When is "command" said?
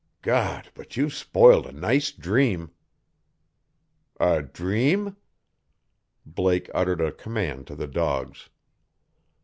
7.11-7.67